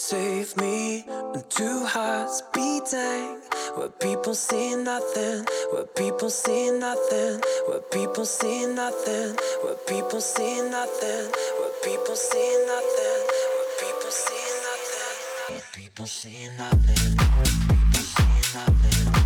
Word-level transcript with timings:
save 0.00 0.56
me 0.56 1.04
two 1.50 1.84
hearts 1.84 2.42
beating. 2.54 3.40
Where 3.76 3.88
people 3.88 4.34
see 4.34 4.74
nothing, 4.74 5.44
where 5.72 5.84
people 5.84 6.30
see 6.30 6.70
nothing, 6.70 7.40
where 7.68 7.82
people 7.86 8.24
see 8.24 8.66
nothing, 8.66 9.36
where 9.62 9.76
people 9.86 10.18
see 10.18 10.72
nothing, 10.74 11.30
where 11.60 11.76
people 11.76 12.16
see 12.16 12.60
nothing, 12.66 13.22
where 13.54 13.72
people 13.82 14.10
see 14.10 14.48
nothing, 14.56 15.16
where 15.48 15.62
people 15.76 16.06
see 16.06 16.48
nothing, 16.58 17.16
people 17.68 18.02
see 18.02 18.58
nothing, 18.58 19.19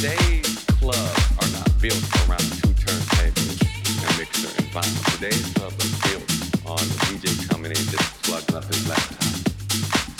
Today's 0.00 0.64
clubs 0.80 0.96
are 1.44 1.50
not 1.52 1.68
built 1.76 2.00
around 2.24 2.40
two 2.56 2.72
turntables 2.72 3.60
and 4.00 4.16
mixer 4.16 4.48
and 4.48 4.66
vinyl. 4.72 5.12
Today's 5.12 5.44
clubs 5.52 5.76
are 5.76 6.08
built 6.08 6.24
on 6.64 6.80
the 6.88 6.96
DJ 7.04 7.28
coming 7.50 7.68
in 7.68 7.76
just 7.76 8.08
plugging 8.24 8.56
up 8.56 8.64
his 8.64 8.88
laptop. 8.88 9.28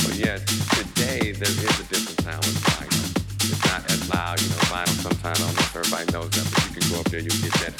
But 0.04 0.20
yes, 0.20 0.44
today 0.76 1.32
there 1.32 1.48
is 1.48 1.80
a 1.80 1.84
different 1.88 2.20
sound 2.20 2.44
with 2.44 2.60
vinyl. 2.60 3.08
It's 3.40 3.64
not 3.64 3.90
as 3.90 4.04
loud, 4.12 4.42
you 4.42 4.48
know, 4.50 4.68
vinyl 4.68 5.00
sometimes, 5.00 5.40
I 5.40 5.44
don't 5.48 5.56
know 5.56 5.64
if 5.64 5.74
everybody 5.74 6.12
knows 6.12 6.28
that, 6.28 6.44
but 6.52 6.60
you 6.60 6.72
can 6.76 6.92
go 6.92 7.00
up 7.00 7.08
there, 7.08 7.20
you 7.20 7.30
get 7.40 7.54
that 7.64 7.79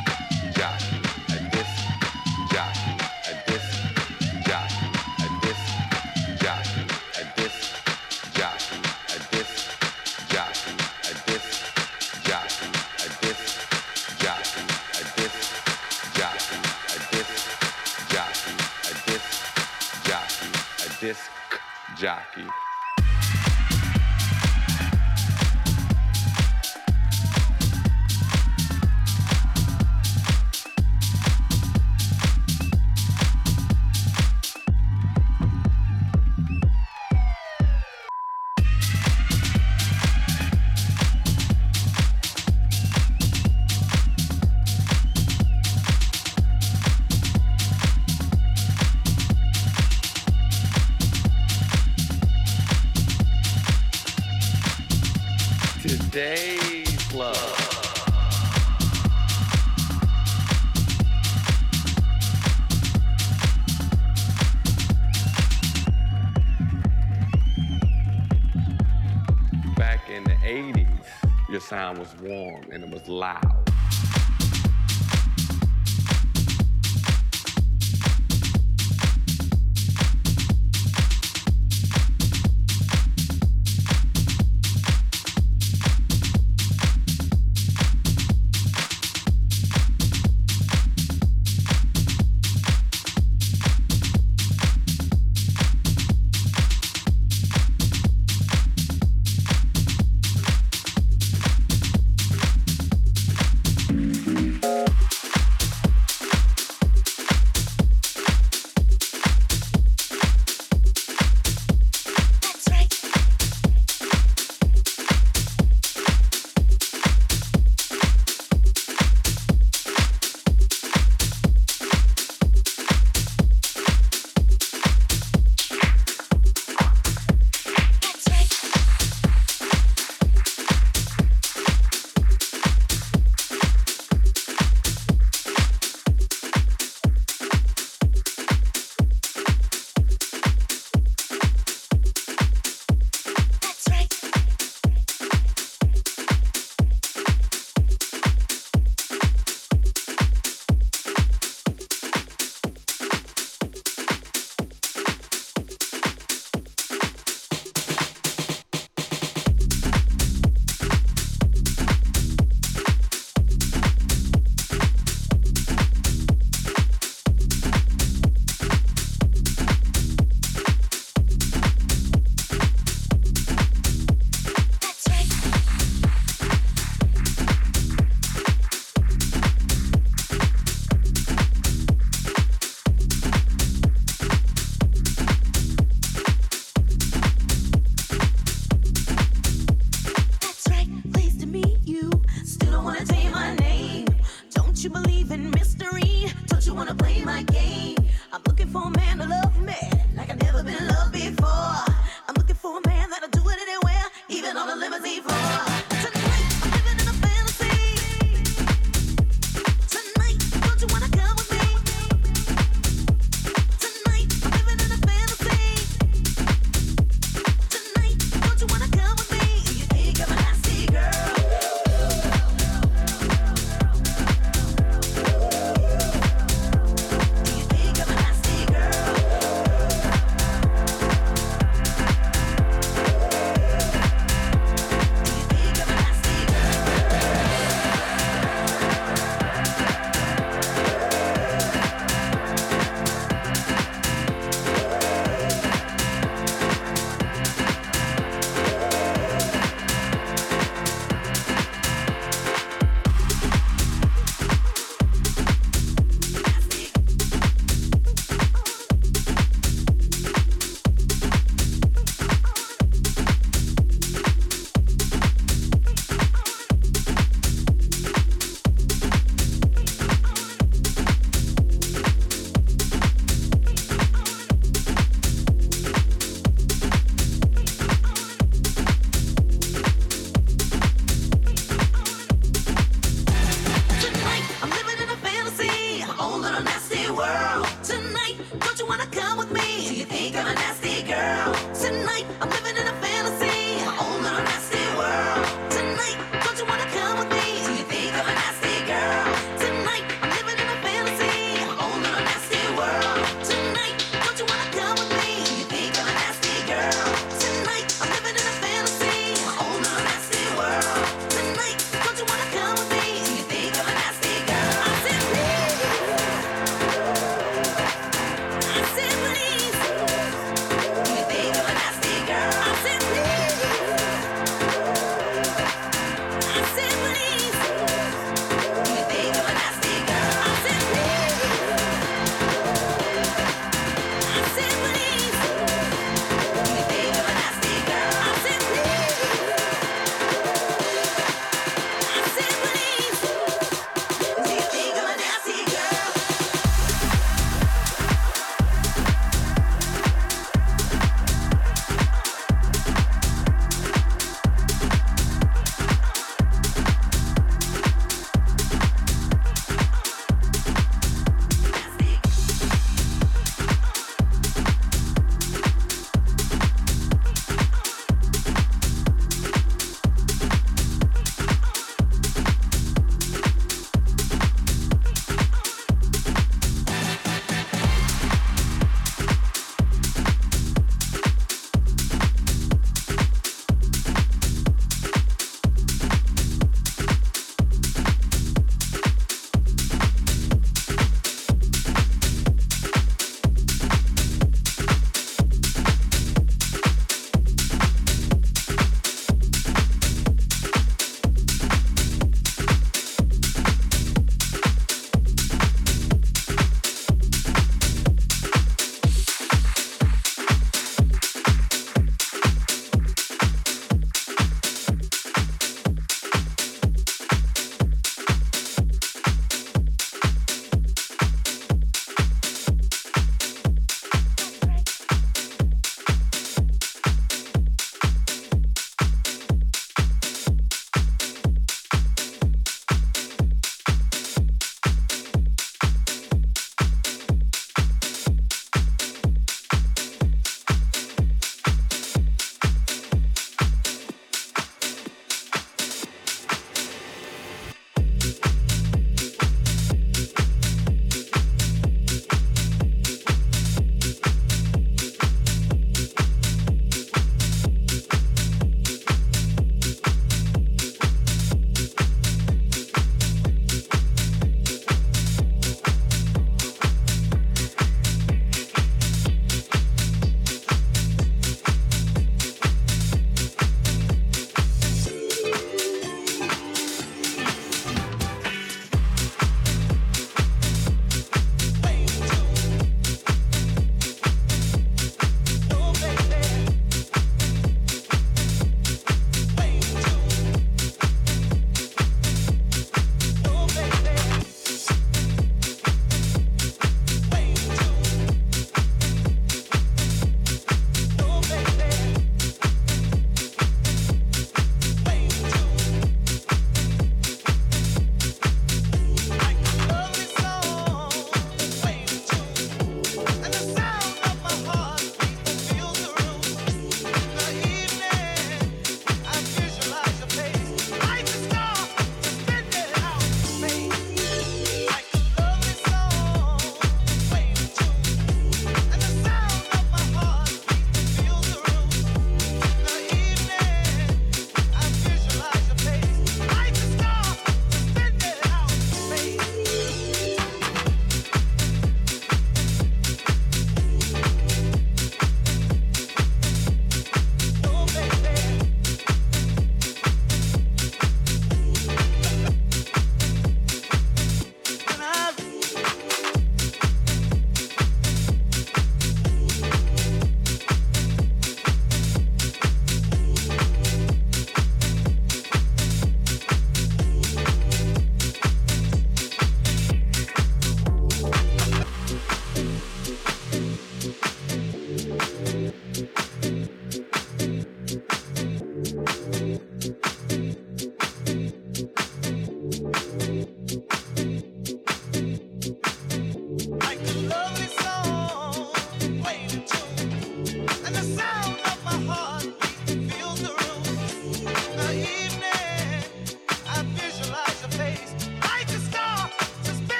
lá. 73.11 73.50